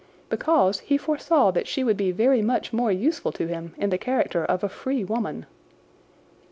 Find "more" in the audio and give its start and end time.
2.73-2.91